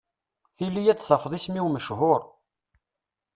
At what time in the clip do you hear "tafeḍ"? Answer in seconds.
0.99-1.33